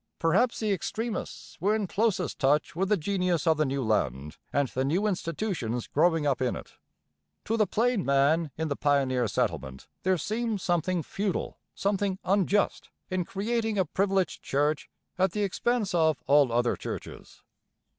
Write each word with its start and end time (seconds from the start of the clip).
Perhaps 0.17 0.59
the 0.59 0.71
extremists 0.71 1.61
were 1.61 1.75
in 1.75 1.85
closest 1.85 2.39
touch 2.39 2.75
with 2.75 2.89
the 2.89 2.97
genius 2.97 3.45
of 3.45 3.57
the 3.57 3.67
new 3.67 3.83
land 3.83 4.37
and 4.51 4.67
the 4.69 4.83
new 4.83 5.05
institutions 5.05 5.85
growing 5.85 6.25
up 6.25 6.41
in 6.41 6.55
it. 6.55 6.73
To 7.45 7.55
the 7.55 7.67
plain 7.67 8.03
man 8.03 8.49
in 8.57 8.67
the 8.67 8.75
pioneer 8.75 9.27
settlement 9.27 9.87
there 10.01 10.17
seemed 10.17 10.59
something 10.59 11.03
feudal, 11.03 11.59
something 11.75 12.17
unjust, 12.23 12.89
in 13.11 13.25
creating 13.25 13.77
a 13.77 13.85
privileged 13.85 14.41
church 14.41 14.89
at 15.19 15.33
the 15.33 15.43
expense 15.43 15.93
of 15.93 16.23
all 16.25 16.51
other 16.51 16.75
churches. 16.75 17.43